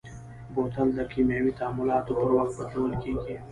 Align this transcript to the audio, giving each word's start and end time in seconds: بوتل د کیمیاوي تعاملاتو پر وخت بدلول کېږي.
بوتل 0.53 0.87
د 0.95 0.99
کیمیاوي 1.11 1.51
تعاملاتو 1.59 2.13
پر 2.21 2.29
وخت 2.37 2.53
بدلول 2.59 2.93
کېږي. 3.03 3.35